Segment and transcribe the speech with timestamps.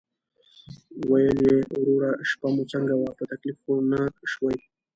[1.09, 4.01] ویل یې: "وروره شپه مو څنګه وه، په تکلیف خو نه
[4.33, 4.57] شوئ؟"